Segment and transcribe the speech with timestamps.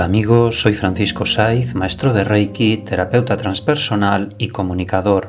[0.00, 5.28] Hola amigos, soy Francisco Saiz, maestro de Reiki, terapeuta transpersonal y comunicador.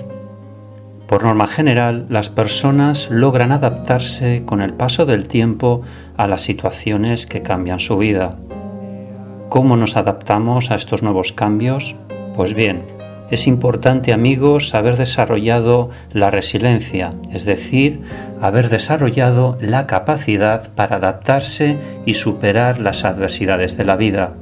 [1.06, 5.82] Por norma general, las personas logran adaptarse con el paso del tiempo
[6.16, 8.38] a las situaciones que cambian su vida.
[9.50, 11.94] ¿Cómo nos adaptamos a estos nuevos cambios?
[12.34, 12.82] Pues bien,
[13.30, 18.00] es importante amigos haber desarrollado la resiliencia, es decir,
[18.40, 24.34] haber desarrollado la capacidad para adaptarse y superar las adversidades de la vida.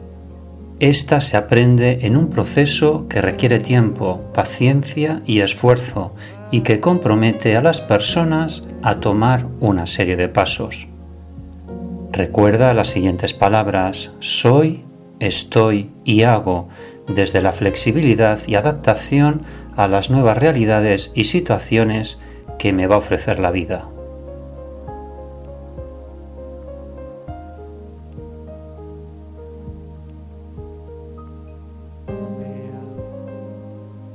[0.80, 6.14] Esta se aprende en un proceso que requiere tiempo, paciencia y esfuerzo
[6.50, 10.86] y que compromete a las personas a tomar una serie de pasos.
[12.12, 14.84] Recuerda las siguientes palabras, soy,
[15.18, 16.68] estoy y hago
[17.08, 19.42] desde la flexibilidad y adaptación
[19.76, 22.18] a las nuevas realidades y situaciones
[22.58, 23.88] que me va a ofrecer la vida.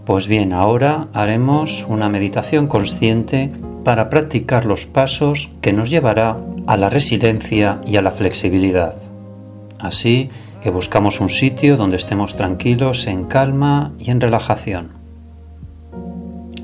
[0.05, 3.51] Pues bien, ahora haremos una meditación consciente
[3.85, 6.37] para practicar los pasos que nos llevará
[6.67, 8.95] a la resiliencia y a la flexibilidad.
[9.79, 10.29] Así,
[10.63, 14.91] que buscamos un sitio donde estemos tranquilos, en calma y en relajación.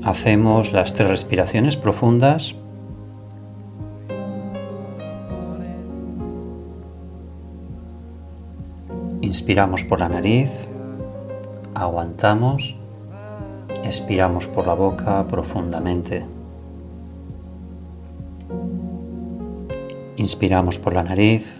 [0.02, 2.54] Hacemos las tres respiraciones profundas.
[9.20, 10.50] Inspiramos por la nariz,
[11.74, 12.76] aguantamos,
[13.84, 16.24] expiramos por la boca profundamente.
[20.16, 21.59] Inspiramos por la nariz,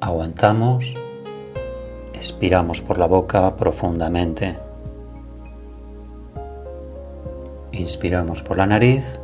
[0.00, 0.94] Aguantamos,
[2.12, 4.58] expiramos por la boca profundamente.
[7.72, 9.18] Inspiramos por la nariz,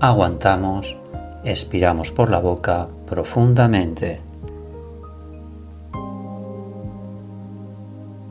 [0.00, 0.96] aguantamos,
[1.44, 4.20] expiramos por la boca profundamente.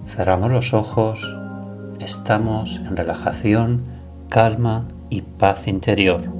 [0.05, 1.37] Cerramos los ojos,
[1.99, 3.85] estamos en relajación,
[4.27, 6.32] calma y paz interior.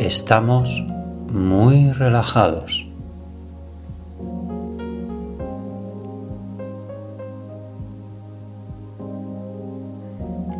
[0.00, 0.82] Estamos
[1.28, 2.86] muy relajados.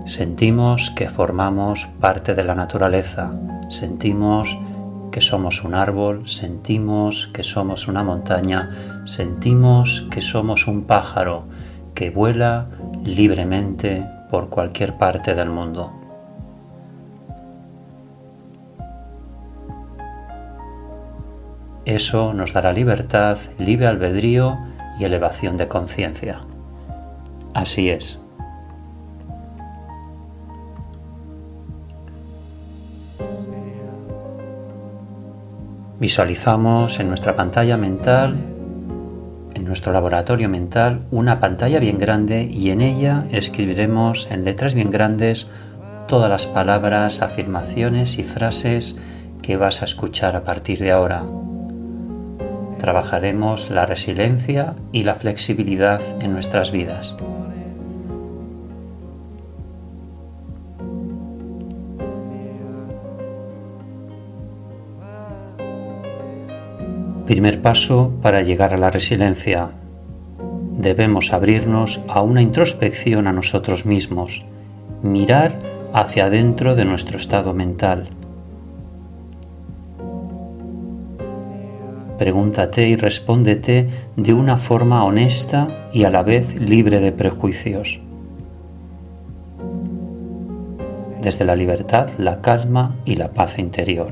[0.04, 3.32] Sentimos que formamos parte de la naturaleza,
[3.70, 4.58] sentimos
[5.10, 8.70] que somos un árbol, sentimos que somos una montaña,
[9.04, 11.44] sentimos que somos un pájaro
[11.94, 12.68] que vuela
[13.02, 15.99] libremente por cualquier parte del mundo.
[21.84, 24.58] Eso nos dará libertad, libre albedrío
[24.98, 26.40] y elevación de conciencia.
[27.54, 28.18] Así es.
[35.98, 38.34] Visualizamos en nuestra pantalla mental,
[39.54, 44.90] en nuestro laboratorio mental, una pantalla bien grande y en ella escribiremos en letras bien
[44.90, 45.46] grandes
[46.08, 48.96] todas las palabras, afirmaciones y frases
[49.42, 51.24] que vas a escuchar a partir de ahora.
[52.80, 57.14] Trabajaremos la resiliencia y la flexibilidad en nuestras vidas.
[67.26, 69.68] Primer paso para llegar a la resiliencia.
[70.78, 74.46] Debemos abrirnos a una introspección a nosotros mismos,
[75.02, 75.58] mirar
[75.92, 78.08] hacia adentro de nuestro estado mental.
[82.20, 87.98] Pregúntate y respóndete de una forma honesta y a la vez libre de prejuicios.
[91.22, 94.10] Desde la libertad, la calma y la paz interior.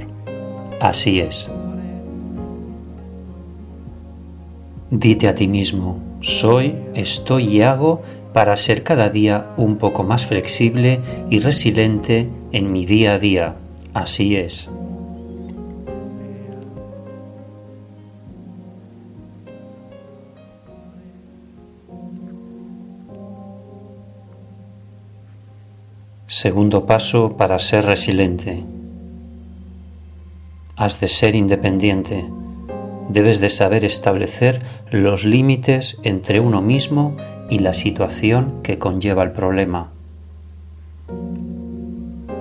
[0.81, 1.51] Así es.
[4.91, 8.01] Dite a ti mismo, soy, estoy y hago
[8.33, 13.57] para ser cada día un poco más flexible y resiliente en mi día a día.
[13.93, 14.71] Así es.
[26.44, 28.62] Segundo paso para ser resiliente.
[30.76, 32.31] Has de ser independiente
[33.08, 34.62] debes de saber establecer
[34.93, 37.17] los límites entre uno mismo
[37.50, 39.90] y la situación que conlleva el problema.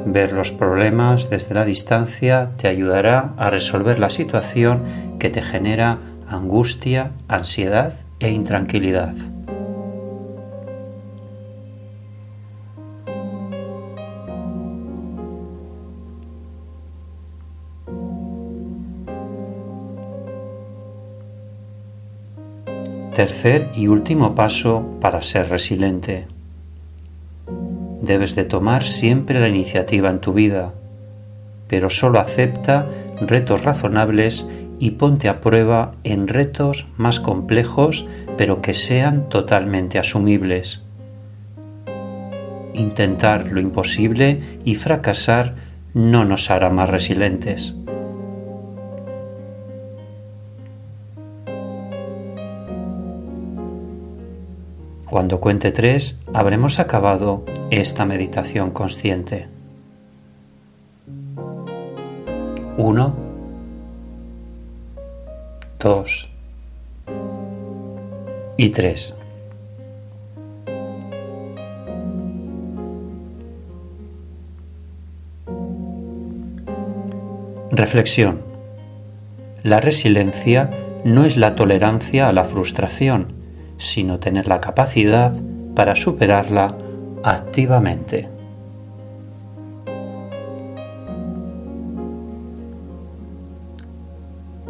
[0.06, 4.84] Ver los problemas desde la distancia te ayudará a resolver la situación
[5.18, 5.98] que te genera
[6.30, 9.16] angustia, ansiedad e intranquilidad.
[23.18, 26.28] Tercer y último paso para ser resiliente.
[28.00, 30.76] Debes de tomar siempre la iniciativa en tu vida,
[31.68, 32.86] pero solo acepta
[33.20, 34.46] retos razonables
[34.78, 38.06] y ponte a prueba en retos más complejos
[38.38, 40.84] pero que sean totalmente asumibles.
[42.76, 45.56] Intentar lo imposible y fracasar
[45.96, 47.74] no nos hará más resilientes.
[55.10, 59.48] Cuando cuente tres, habremos acabado esta meditación consciente.
[62.76, 63.16] Uno,
[65.80, 66.30] dos
[68.58, 69.16] y tres.
[77.72, 78.42] Reflexión.
[79.64, 80.70] La resiliencia
[81.06, 83.37] no es la tolerancia a la frustración,
[83.78, 85.34] sino tener la capacidad
[85.76, 86.76] para superarla
[87.24, 88.30] activamente.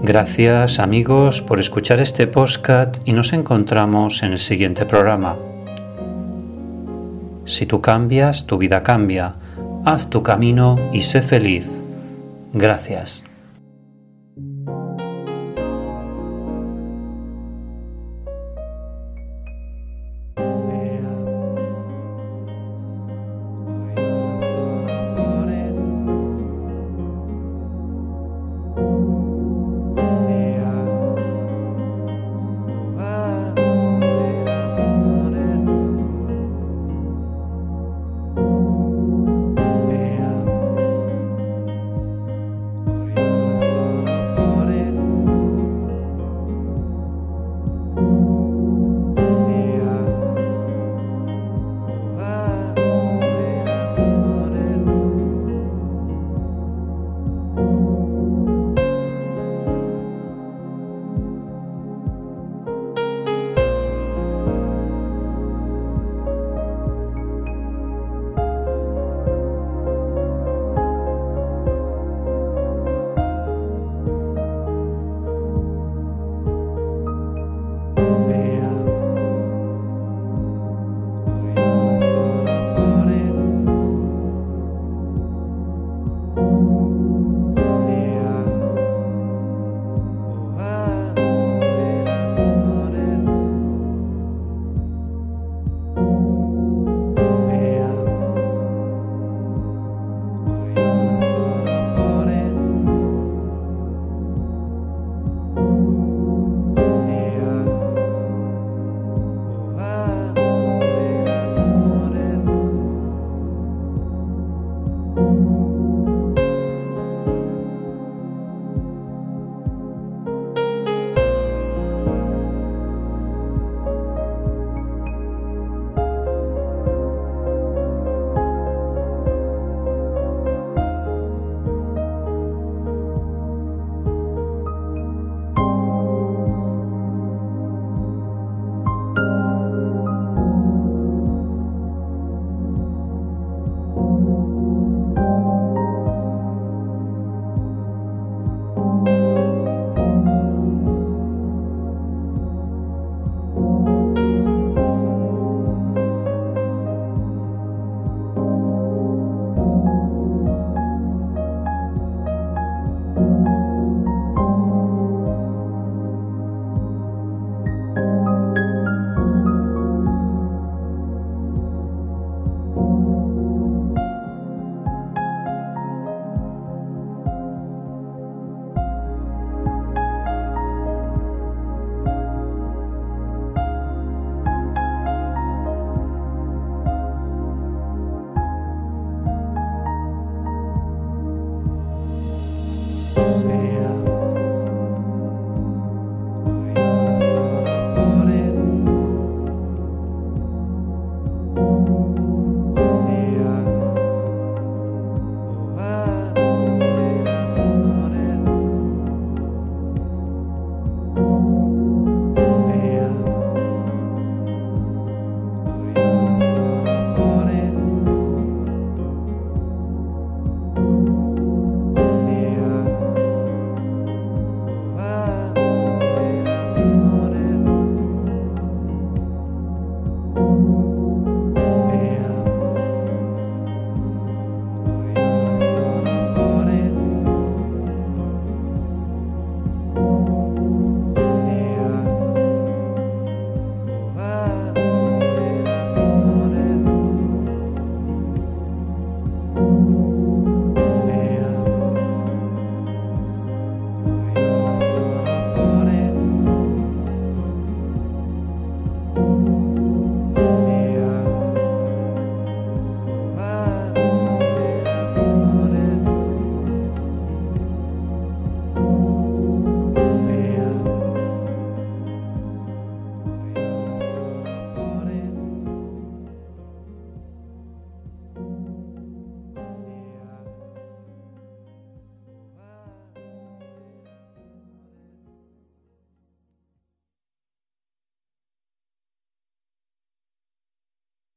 [0.01, 5.35] Gracias amigos por escuchar este podcast y nos encontramos en el siguiente programa.
[7.45, 9.35] Si tú cambias, tu vida cambia.
[9.85, 11.81] Haz tu camino y sé feliz.
[12.53, 13.26] Gracias.